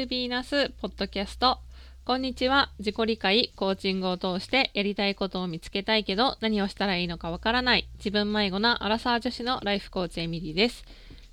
[0.00, 1.58] ルビーナスポッドキャスト
[2.06, 2.70] こんにちは。
[2.78, 10.84] 自己理解コーチングを通してやりたいことを見つけたいけど何をしたらいいのかわからない自分迷子なアラサー女子のライフコーチエミリーです。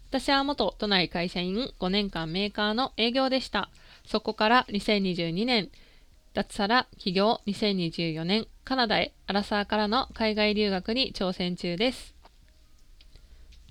[0.10, 3.70] 私は元都内会社員5年間メーカーの営業でした。
[4.06, 5.70] そこから2022年
[6.34, 12.19] 脱サラ起業2024年カナダへアラサーからの海外留学に挑戦中です。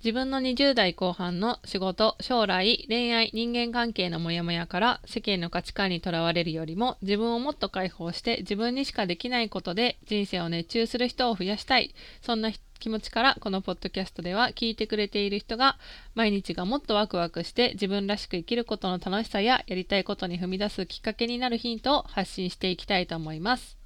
[0.01, 11.93] 自分の20代後半の仕事、将来、恋愛、人間関係のモヤモヤから世間の価値観にとらわれるよりも自分をもっと解放して自分にしかできないことで人生を熱中する人を増やしたい。
[12.21, 15.77] そんな気持ちからこのポッドキャストでは聞いてくれている人が
[16.15, 23.78] 毎日がもっとワクワクして自分らしく生きることの楽しさややりたいことに踏み出すきっかけになるヒントを発信していきたいと思います。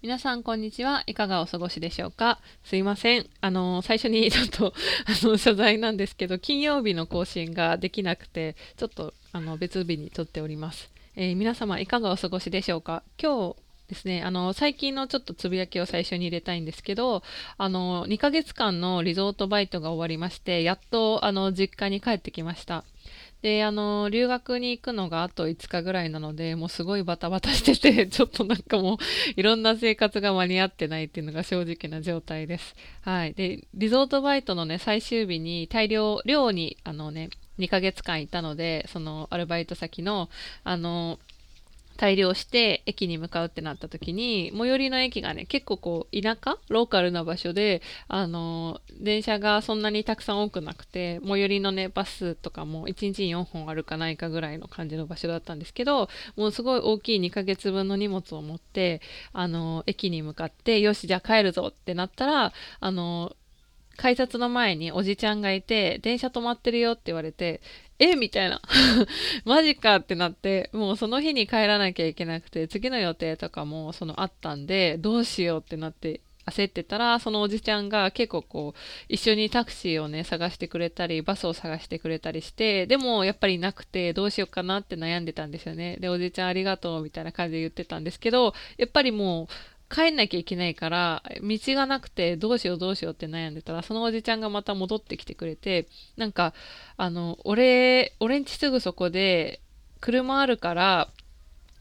[0.00, 2.38] 皆さんこんにちはいかがお過ごしでしょうか？
[2.62, 3.26] すいません。
[3.40, 4.72] あの最初に ちょっと
[5.06, 13.02] あの謝罪なんですけど金曜日の更新ができなくてちょっとあの別日に撮っております、えー、皆様いかがお過ごしでしょうか？
[13.20, 13.56] 今日
[13.88, 17.22] ですね、あの最近のちょっとつぶやきを最初に入れたいんですけど
[17.56, 22.84] あの2ヶ月間のリゾートバイトが終わりましてやっとあの実家に帰ってきました。
[23.42, 28.98] で、あの、留学に行くのがあと5日ぐらいなので、もうすごいバタバタしてて、 ちょっとなんかもう、
[29.36, 32.74] いろんな生活が間に合ってないっていうのが正直な状態です。
[33.02, 33.34] はい。
[33.34, 40.28] で、リゾートバイトのね、最終日に大量、寮に、あのね、2ヶ月間いたので、そのアルバイト先の、
[40.64, 41.20] あの、
[41.98, 59.00] 大量して駅に向かうってなった時に最寄りの駅がね結構こう田舎ローカルな場所であの電車がそんなにたくさん多くなくて最寄りのねバスとかも1日に4本あるかないかぐらいの感じの場所だったんですけどもうすごい大きい2ヶ月分の荷物を持って
[59.32, 63.34] あの駅に向かってよしじゃあ帰るぞってなったらあの
[63.96, 67.60] 改札の前におじちゃんがいて電車止まってるよって言われて
[67.98, 68.60] えみたいな。
[69.44, 78.78] マジかってなって、もうその日に帰らなきゃいけなくて、次の予定とかもそのあったんで、どうしようってなって焦ってたら、そのおじちゃんが結構こう、
[79.08, 85.96] 一緒にタクシーをね、探してくれたり、バスを探してくれたりして、でもやっぱりなくて、どうしようかなって悩んでたんですよね。
[86.00, 96.52] で、おじちゃんありがとうみたいな感じで言ってたんですけど、やっぱりもう、帰んなきゃいけないから道がなくてどうしようどうしようって悩んでたらそのおじちゃんがまた戻ってきてくれてなんか
[96.96, 99.60] あの俺俺んちすぐそこで
[100.00, 101.08] 車あるから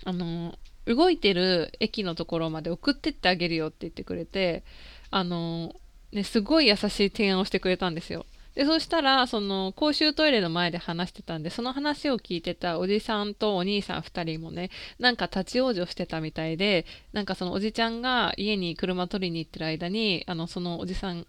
[0.06, 4.64] あの動いてる駅のところまで送ってってあげるよって言ってくれて
[5.12, 5.76] あの
[6.14, 8.26] ねすごい優しい提案をしてくれたんですよ。
[8.58, 21.28] でそしたらその公衆トイレの前で話してたんでその話を聞いてたおじさんとお兄さん2人もねなんか立ち往生してたみたいでなんかそのおじちゃんが家に車取りに行ってる間にあのそのおじさん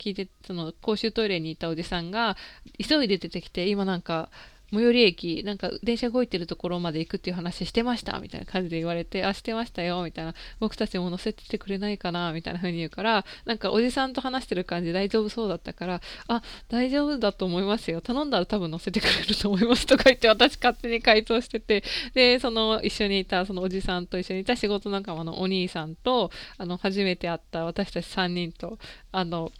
[0.00, 2.38] 聞いてその公衆トイレに行ったおじさんが
[2.78, 4.30] 急いで出てきて今なんか
[4.72, 18.00] 最寄り駅、なんか電車動いてるところまで行くっていう話してましたみたいな感じで言われて、あ、してましたよみたいな、僕たちも乗せててくれないかなみたいな風に言うから、なんかおじさんと話してる感じ大丈夫そうだったから、あ、大丈夫だと思いますよ。
[18.00, 21.84] 頼んだら多分乗せてくれると思いますとか言って私勝手に回答してて、
[22.14, 28.78] で、その一緒にいた、そのおじさんと一緒にいた仕事仲間のお兄さんと、あの、初めて会った私たち3人と、
[29.10, 29.52] あの、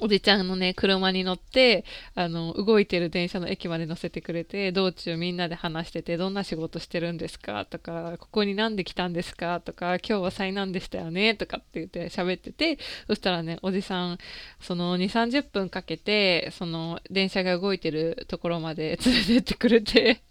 [0.00, 1.84] おじちゃんのね、車に乗って、
[2.14, 7.64] あの、動いてる電車の駅まで乗せてくれて、道中みんなで話してて、どんな仕事してるんですか？
[7.64, 9.60] とか、ここになんで来たんですか？
[9.60, 11.36] とか、今日は災難でしたよね？
[11.36, 14.18] とかって言って喋ってて、そしたらね、おじさん、
[14.60, 20.22] その2、30分かけて、その電車が動いてるところまで 連れてってくれて、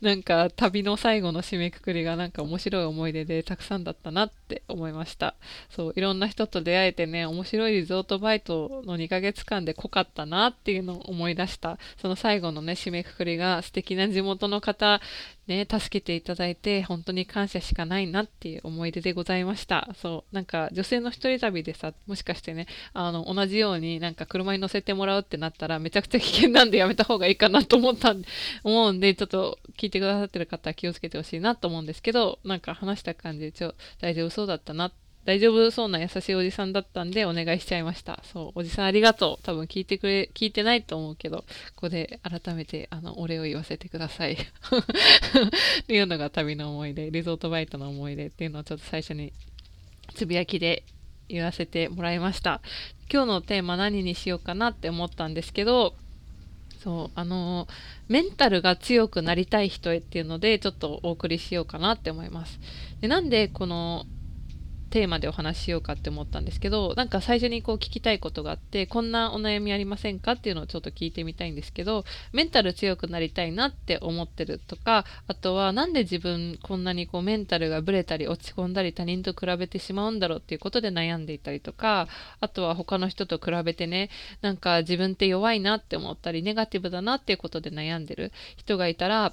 [0.00, 5.34] なんか旅の最後の締めくくりがなんか面白い思い出でたくさんだったなってって思いました。
[5.70, 11.78] そう、いろんな人と出会えてね、面白いリゾートバイトの2ヶ月間で濃かったなっていうのを思い出した。
[12.00, 15.00] その最後のね、締めくくりが素敵な地元の方
[15.48, 19.88] ね、助けていただいて本当に感謝しかないなっていう思い出でございました。
[20.00, 28.28] そう、なんか女性の一人旅でさ、もしかしてね、あの、同じようになんか車に乗せてもらうってなったらめちゃくちゃ危険なんでやめた方がいいかなと思ったんで、
[28.62, 34.90] 思うんで、ちょっと聞いてくださってる方は気をつけてほしいなと思うんですけど、なんか話した感じでちょ、大丈夫そうそうだったな
[35.24, 38.20] 大丈夫そうな優しいおじさんだったんでお願いしちゃいました。
[38.24, 39.44] そう、おじさんありがとう。
[39.44, 41.44] 多分聞いてくれ、聞いてないと思うけど、こ
[41.82, 44.32] こで改めてあの、お礼を言わせてください。
[44.34, 44.38] っ
[45.86, 49.32] ていうのが旅の思い出、リゾートバイトの思い出っていうのをちょっと最初に
[50.12, 50.82] つぶやきで
[51.28, 52.60] 言わせてもらいました。
[53.08, 55.94] 今日のテーマ何にしようかなって思ったんですけど、
[56.82, 57.68] そうあの
[58.08, 62.58] メンタルが強くなりたい人へっていうのでちょっとお送りしようかなって思います。
[63.00, 64.04] でなんでこの
[64.92, 72.04] テーマでお話ししようかって思ったんですけどなんか最初にこう聞きたいことがあってこんなお悩みありませんかっていうのをちょっと聞いてみたいんですけど
[72.34, 82.06] メンタル強くなりたいなって思ってるとかあとは何で自分こんなにこうメンタルがブレたり落ち込んだり他人と比べてしまうんだろうっていうことで悩んでいたりとか
[82.40, 84.10] あとは他の人と比べてね
[84.42, 89.32] なんか自分って弱いなって思ったりネガティブだなっていうことで悩んでる人がいたら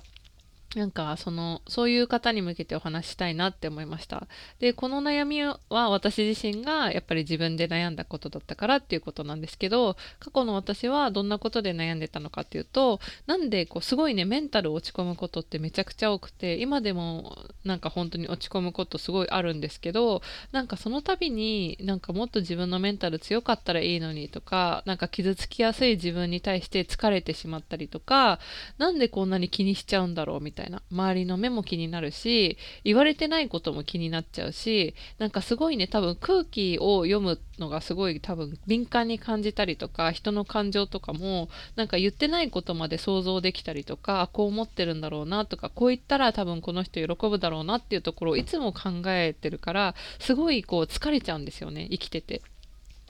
[0.76, 4.28] なんかそのそういう方に向けてお話したいなって思いました。
[4.60, 17.36] でこの悩みは私自身がやっぱり自分で悩んだことだったからっていうことなんですけど過去の私はどんなことで悩んでたのかっていうとなんでこうすごいねメンタル落ち込むことってめちゃくちゃ多くて今でも
[17.66, 20.22] なんか本当に落ち込むことすごいあるんですけど
[20.52, 28.38] なんかその度になんかもっと自分のメンタル強かったらいいのにとかなんか傷つきやすい自分に対して疲れてしまったりとか
[28.78, 52.42] なんでこんなに気にしちゃうんだろうみたいなたいな周りの目も気になるし言われてないことも気になっちゃうしなんかすごいね多分空気を読むのがすごい多分敏感に感じたりとか人の感情とかもなんか言ってないことまで想像できたりとかこう思ってるんだろうなとかこう言ったら多分この人喜ぶだろうなっていうところをいつも考えてるからすごいこう疲れちゃうんですよね生きてて。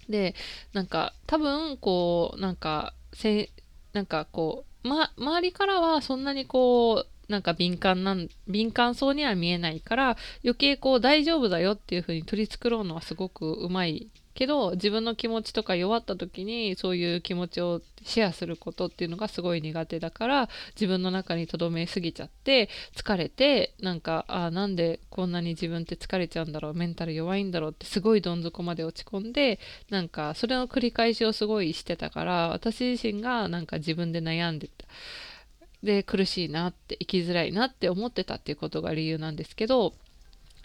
[0.07, 0.33] で
[0.73, 3.51] なんか多分こうなんかせ
[3.93, 14.09] なんかこう、ま、周りからはそんなにこうなんか敏感なん敏感そうには見えないから余計こう大丈夫だよっていう風に取り繕うのはすごくうまい
[14.39, 29.59] けど自分の気持ちとか弱った時にそういう気持ちをシェアすることっていうのがすごい苦手だから自分の中にとどめすぎちゃって疲れてなんかあなんでこんなに自分って疲れちゃうんだろうメンタル弱いんだろうってすごいどん底まで落ち込んで
[29.89, 34.85] なんかそれの繰り返しをすごいしてたから私自身がなんか自分で悩んでた。
[35.83, 39.93] で苦しいなって生きづらいなって思ってたっていうことが理由なんですけど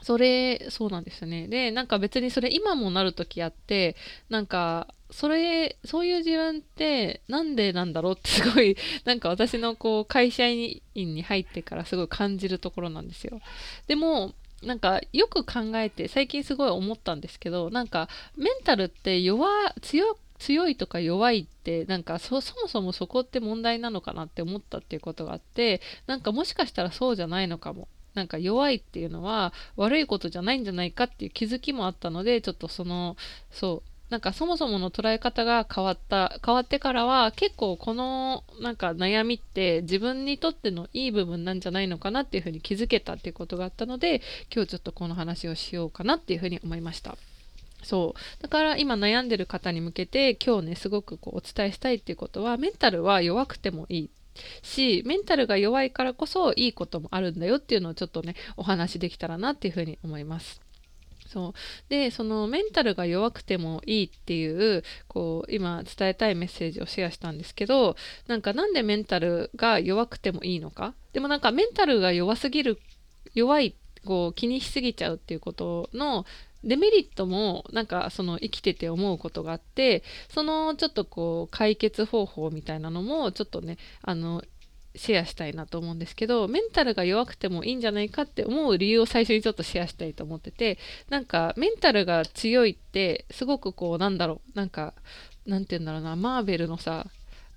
[0.03, 1.49] それそうなんですよね。
[1.49, 3.97] でなんか別にそれ今もなる時あって
[4.29, 8.77] なんかそれそういう自分ってなんでなんだろうってすごい
[9.07, 13.41] なんか私のこう会社員に入ってからすごい感じるところなんですよ。
[13.87, 19.49] でもなんかよく考えて最近すごい思ったんですけどなんかメンタルって弱
[19.81, 33.17] 強強いとか弱いってなんかそもそもそこって問題なのかなって思ったっていうことがあってなんかもしかしたらそうじゃないのかもなんか弱いっていうのは悪いことじゃないんじゃないかっていう気づきもあったのでちょっとその
[33.51, 44.21] そうなんかそもそもの捉え方が変わった変わってからは結構このなんか悩みって自分にとってのいい部分なんじゃないのかなっていうふうに気づけたっていうことがあったので
[44.55, 47.17] 今日ちょっとこの話をしようかなっていうふうに思いました。
[47.85, 48.43] そう。
[48.43, 54.11] だから今悩んでる方に向けて今日ねすごくこうお伝えしたいっていうことはメンタルは弱くてもいい
[54.63, 60.61] しメンタルが弱いからこそいいこともあるんだよっていうのをちょっとねお話できたらなっていうふうに思います。
[61.27, 61.53] そう。
[61.89, 67.97] でそのメンタルが弱くてもいいっていうこう今伝えたいメッセージをシェアしたんですけど
[68.29, 70.95] なんかなんでメンタルが弱くてもいいのか？
[71.13, 72.79] でもなんかメンタルが弱すぎる
[73.35, 76.27] 弱いこう気にしすぎちゃうっていうことの
[76.65, 84.43] デメリットもなんかその生きてて思うことがあってそのちょっとこう解決方法みたいなのもちょっとねあの
[84.97, 90.79] シェアしたいなと思うんですけどメンタルが弱くてもいいんじゃないかって思う理由を最初にちょっとシェアしたいと思ってて
[91.09, 94.94] なんかメンタルが強いってすごくこうなんだろうなんか
[95.47, 97.06] なんて言うんだろうなマーベルのさ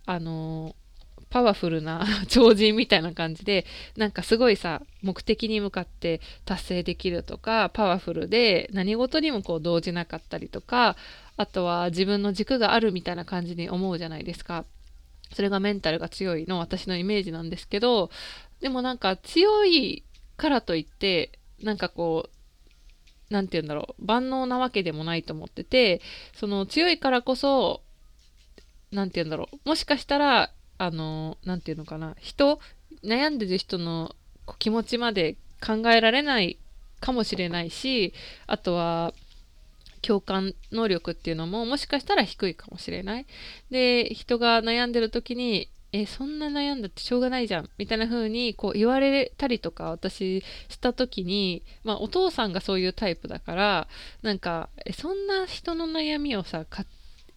[0.05, 0.86] あのー
[1.29, 3.65] パワフルな 超人みたいな感じで
[3.95, 10.95] なんかすごいさ目的に向かって達成できるとかパワフルで何事にもこう動じなかったりとか
[11.35, 14.65] あとは自分の軸があるみたいな感じに思うじゃないですか。
[15.33, 18.09] それがメンタルが強いの私のイメージなんですけど
[18.61, 20.03] でもなんか強い
[20.37, 22.37] からといってなんかこう
[23.29, 26.01] 何て言うんだろう万能なわけでもないと思ってて
[26.33, 27.81] その強いからこそ
[28.91, 32.59] 何て言うんだろうもしかしたらあの何て言うのかな人
[33.03, 34.15] 悩んでる人の
[34.59, 36.57] 気持ちまで考えられない
[36.99, 38.13] かもしれないし
[38.47, 39.13] あとは
[40.01, 43.25] 共感能力っていうのももしかしたら低いかもしれない。
[43.71, 53.87] で人が悩んでる時にえそんな悩んだってしょうがないじゃんみたいな風にこう言われたりとか私した時に、まあ、お父さんがそういうタイプだから
[54.21, 56.87] なんかえそんな人の悩みをさ勝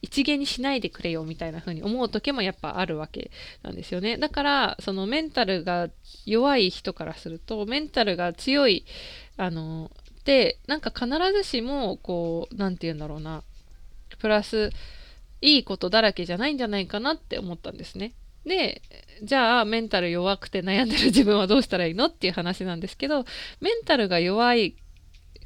[0.03, 3.31] 一元にしないでくれよみたいな風に思う時もやっぱあるわけ
[3.63, 4.17] なんですよね。
[4.17, 5.89] だからそのメンタルが
[6.25, 8.85] 弱い人からするとメンタルが強い
[9.37, 9.91] あの
[10.25, 13.43] でなんか必ずしもこう何て言うんだろうな
[14.19, 14.71] プラス
[15.41, 18.13] いいことだらけじゃないんじゃないかなって思ったんですね。
[18.45, 18.81] で
[19.23, 23.27] じゃあメンタル弱くて悩んでる自分はどうしたらいいのっていう話なんですけど
[23.61, 24.77] メンタルが弱い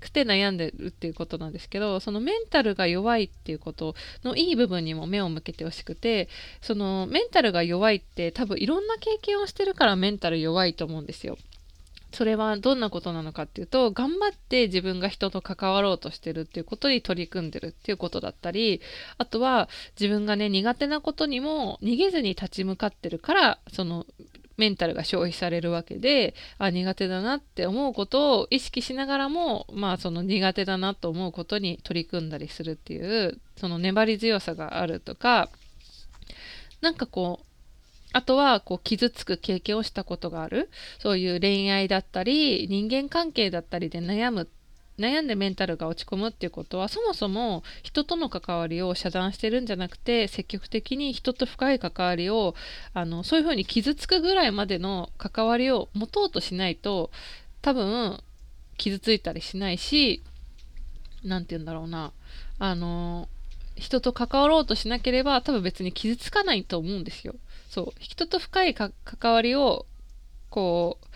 [0.05, 6.29] くて悩んでるっていうことなんですけどそのメンタルが弱いっていうことのいい部分にも目を向けてほしくて
[6.61, 11.37] そのメンタルが弱いって多分いろんな経験をしてるからメンタル弱いと思うんですよ。
[12.13, 18.81] それはどんなことなのかっていうと頑張って自分が人と関わろうとしてるっていうことに取り組んでるっていうことだったり
[19.19, 19.69] あとは
[19.99, 24.07] 自分がね苦手なことにも逃げずに立ち向かってるからその
[24.57, 35.49] メンタルが消費されるわけであ苦手だなって思うことを意識しながらもまあその苦手だなと思うことに取り組んだりするっていうその粘り強さがあるとか
[36.81, 37.47] なんかこう
[38.15, 40.71] あとはこう傷つく経験をしたことがある。
[41.01, 44.49] そういう恋愛だったり人間関係だったりで悩む
[44.99, 52.55] 悩んでメンタルが落ち込むっていうことはそもそも人との関わりを遮断してるんじゃなくて積極的に人と深い関わりを
[52.93, 57.11] あのそういうふうに傷つくぐらいまでの関わりを持とうとしないと
[57.61, 58.21] 多分
[58.77, 60.23] 傷ついたりしないし
[61.25, 62.13] 何て言うんだろうな
[62.59, 63.29] あの
[63.77, 67.35] 人と関わろうとしなければ多分別に傷つかないと思うんですよ。
[67.69, 69.87] そう人と深い関わりを
[70.49, 71.07] こう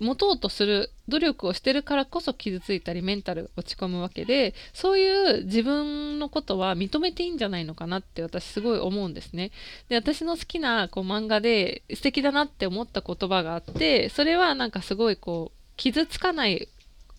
[0.00, 9.50] 持とうとする努力をしてるからこそ傷ついたりメンタル落ち込むわけでそういう自分のことは認めていいんじゃないのかなって私すごい思うんですね。
[9.88, 16.68] で私の好きなこう漫画で素敵だなって思った言葉があってそれはなんかすごいこう傷つかない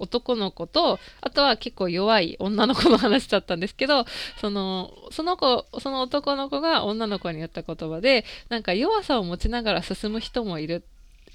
[0.01, 4.05] 男の子とあとは結構弱い女の子の話だったんですけど
[4.39, 10.83] そのその子その男の子が女の子に言った言葉でなんか弱さを持ちながら進む人もいる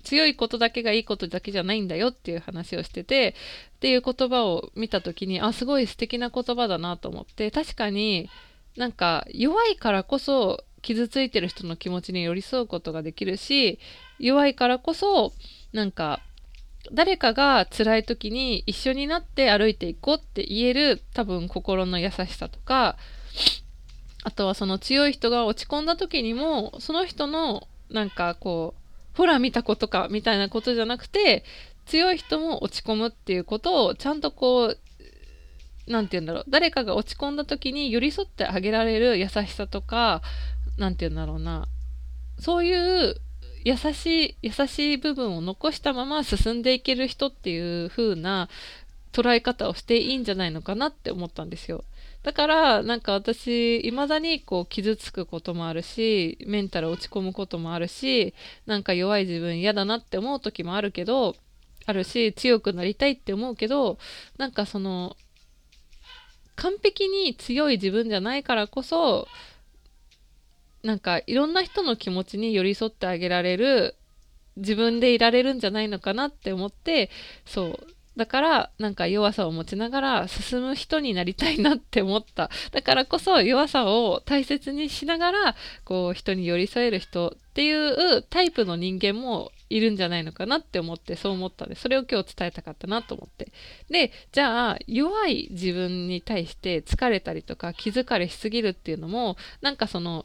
[0.06, 3.34] 強いことだけがいいことだけじゃないんだよっていう話をしてて
[3.76, 8.30] っていう言葉を見た時にあすごい素敵な言葉だなと思って確かに
[8.76, 13.80] なんか弱いからこそ傷ついてる人の気持ちに寄り添うことができるし
[14.20, 15.32] 弱いからこそ
[15.72, 16.20] なんか
[16.92, 22.96] 誰かが辛い時に一緒になって歩いていこうって言える多分心の優しさとか
[24.22, 28.85] あとはその強い人が落ち込んだ時にもその人のなんかこう
[29.16, 31.44] ほら見たことかみたいなことじゃなくて
[31.86, 34.78] 強い人も落ち込むっていうことをちゃんとこう
[35.86, 40.22] 何て言うんだろう誰かが落ち込んだ時に寄り添ってあげられる優しさとか
[40.78, 41.68] 何て言うんだろうな
[42.38, 43.16] そういう
[43.64, 48.48] 優しい優しい部分を残したまま進んでいける人っていう風な
[49.12, 51.84] 捉え方をしていいんじゃないのかなって思ったんですよ。
[52.26, 58.34] だからなんか私未だにこう傷つくこともあるしメンタル落ち込むこともあるし
[58.66, 61.36] なんか弱い自分嫌だなって思う時もあるけど
[61.86, 63.98] あるし強くなりたいって思うけど
[64.38, 65.16] なんかその
[66.56, 69.28] 完璧に強い自分じゃないからこそ
[70.82, 73.94] なんかいろんな人の気持ちに寄り添ってあげられる
[74.56, 77.08] 自分でいられるんじゃないのかなって思って
[77.44, 82.50] そうだからなんか弱さを持ちながら進む人になりたいなって思った。
[82.72, 93.52] だからこそ弱さを大切にしながらこう人に寄り添える人っていうタイプの人間もいるんじゃないのかなって思ってそう思ったんでそれを今日伝えたかったなと思って。
[93.90, 100.24] でじゃあ弱い自分に対して疲れたりとか気疲れしすぎるっていうのもなんかその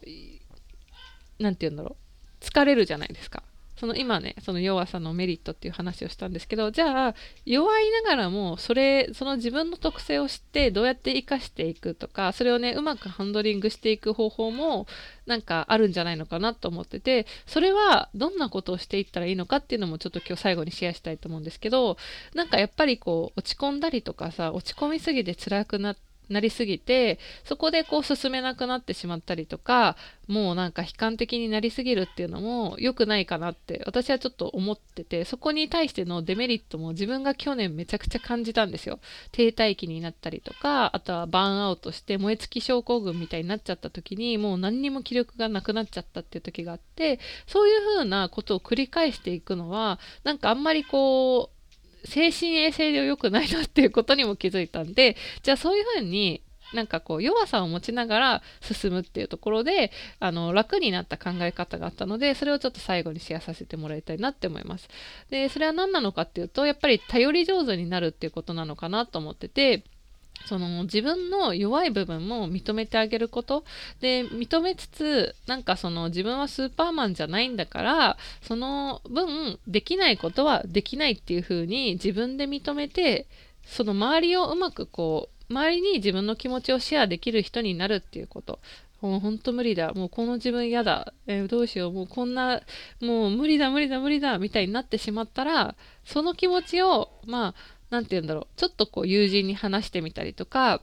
[1.38, 1.96] 何て言うんだろ
[2.40, 2.44] う。
[2.44, 3.42] 疲れるじゃないですか。
[3.82, 14.86] その今ねその弱さのメリットっていう話をしたんですけどじゃあ弱いながらもそれその自分の特性を知ってどうやって生かしていくとかそれをねうまくハンドリングしていく方法も
[15.26, 21.96] なんかあるんじゃないのかなと思っててそれはどんなことをしていったらいいのかっていうのもちょっと今日最後にシェアしたいと思うんですけど
[22.36, 29.96] なんかやっぱりこう落ち込んだりとかさ落ち込みすぎて辛くなってなりすぎてそこでこう進めなくなってしまったりとか
[30.28, 38.98] もうなんか悲観的になりすぎるっていうのも良くないかなって私はちょっと思っててそこに対してのデメリットも自分が去年めちゃくちゃ感じたんですよ。
[39.32, 51.61] 停滞期になったりとかあとはバーンアウトして燃え尽き症候群みたいになっちゃった時にもう何にも気力がなくなっちゃったっていう時があってそういう風なことを繰り返していくのはなんかあんまりこう
[52.04, 56.42] 精神衛生上良くないなっていうことにも気づいたんで じゃあそういうふうに
[56.72, 64.88] なんかこう弱さを持ちながら進むっていうところであの楽になった考え方があったのでそれをちょっと最後にシェアさせてもらいたいなって思います。
[65.28, 69.84] でそれは何なのかっていうとやっぱり頼り上手になるっていうことなのかなと思ってて
[70.46, 73.64] その自分の弱い部分も認めてあげること。
[74.00, 83.26] で認めつつなんかその自分はスーパーマンじゃないんだからその分できないことはできないっていう風に自分で認めて
[83.64, 88.58] その周りをうまくこう周りに自分の気持ちをシェアできる人になるっていうこと。
[89.02, 89.92] もうほんと無理だ。
[89.94, 91.92] もうこの自分嫌だ、えー、どうしよう。
[91.92, 92.62] もうこんな
[93.00, 95.74] もう無理だ無理だ無理だみたいになってしまったら
[96.04, 97.54] その気持ちをまあ
[97.92, 98.46] 何て言うんだろう。
[98.56, 100.80] ちょっとこう友人に話してみたりとか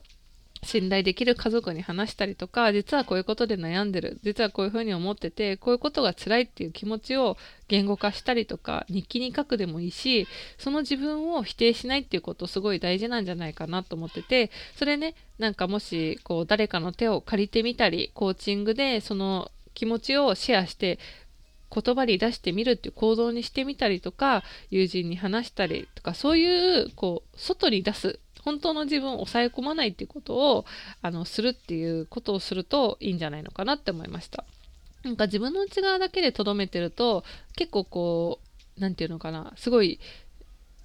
[0.62, 4.20] 信頼できる家族に話したりとか実はこういうことで悩んでる。
[4.22, 7.36] 実はこういうふうに思っててこういうことが辛いっていう気持ちを
[7.66, 21.00] 言語化したりとか日記に書くでもいいしその自分を否定しないっていうことすごい大事なんじゃないかなと思っててそれねなんかもしこう誰かの手を借りてみたりコーチングでその気持ちをシェアして
[21.72, 30.64] 言葉に出してみるっていう行動にしてみたりとか友人に話したりとかそういうこう外に出す本当の自分を抑え込まないっていうことを
[31.02, 34.44] あのするっていうことをするといいんじゃないのかなって思いました。
[35.02, 37.24] なんか自分の内側だけでとどめてると
[37.56, 38.40] 結構こ
[38.78, 39.98] う何て言うのかなすごい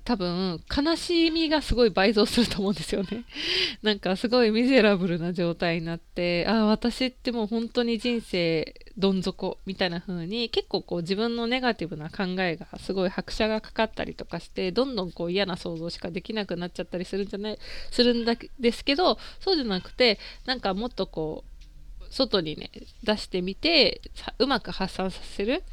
[0.05, 3.25] 多分悲しみがすごい倍増すると思うんですよね。
[3.81, 17.57] なんかすごいミゼラブルな状態になってああ私ってもう本当に人生どん底みたいな風に結構こう自分のネガティブな考えがすごい拍車がかかったりとかしてどんどんこう嫌な想像しかできなくなっちゃったりするんじゃない
[17.89, 22.69] するんだですけどそうじゃなくてなんかもっとこう外にね
[23.03, 24.01] 出してみて
[24.37, 25.63] うまく発散させる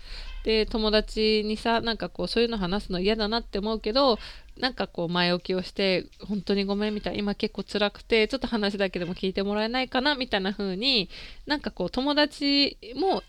[0.44, 4.18] で友達にさなんかこうそういうの話すの嫌だなって思うけど
[4.58, 11.08] なんかこう前置きをして本当にごめんみたいな今結構辛くてちょっと話だけでも聞いてもらえないかなみたいな風に
[11.46, 13.22] なんかこう友達も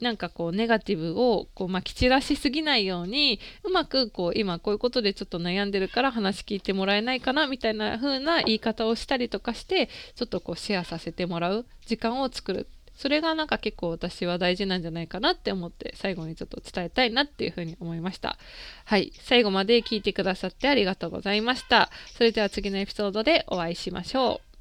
[0.00, 12.66] なんかこうネガティブをこうまき散らしすぎないようにうまくこう今こういうことでちょっと悩んでるから話聞いてもらえないかなみたいな風な言い方をしたりとかしてちょっとこうシェアさせてもらう時間を作る。
[12.94, 18.38] それがなんか結構私は大事なんじゃないかなって思って最後にちょっと伝えたいなっていうふうに思いました。
[18.84, 19.12] はい。
[19.20, 21.90] 最後まで聞いてくださってありがとうございました。
[22.16, 24.53] それでは次のエピソードでお会いしましょう。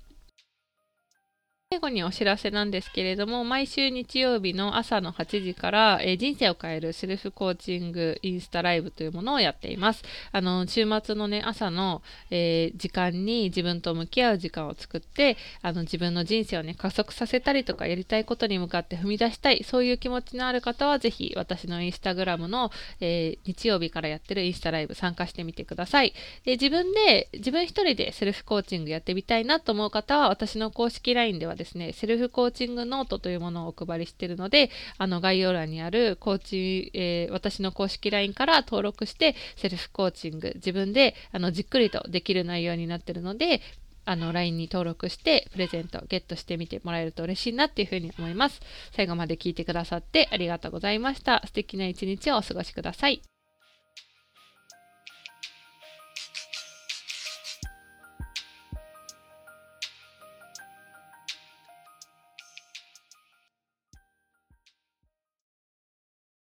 [1.73, 10.03] 最後にお知らせなんですけれども、毎週日曜日の朝の8時から、えー、人生を変えるセルフコーチングインスタライブというものをやっています。
[10.31, 22.69] あの、週末のね、朝の、えー、時間に自分と向き合う時間を作って、あの、自分の人生をね、加速させたりとか、やりたいことに向かって踏み出したい、そういう気持ちのある方は、ぜひ私のインスタグラムの、
[23.01, 26.13] えー、日曜日からやってるインスタライブ参加してみてください。
[26.45, 43.61] で、自分で、自分一人でセルフコーチングやってみたいなと思う方は、私の公式 LINE ではですね、セルフコーチングノートというものをお配りしているので、あの概要欄にあるコーチ、えー、私の公式 LINE から登録して、セルフコーチング、自分であのじっくりとできる内容になっているので、
[44.05, 48.59] あの LINE に登録してプレゼントゲットしてみてもらえると嬉しいなっていうふうに思います。
[48.93, 51.41] 最後まで聞いてくださってありがとうございました。
[51.45, 53.32] 素敵な一日をお過ごしください。